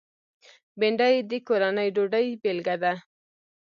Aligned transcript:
بېنډۍ 0.79 1.15
د 1.29 1.31
کورني 1.47 1.87
ډوډۍ 1.95 2.27
بېلګه 2.41 2.75
ده 2.83 2.93